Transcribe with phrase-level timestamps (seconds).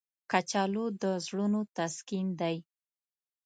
[0.31, 2.57] کچالو د زړونو تسکین دی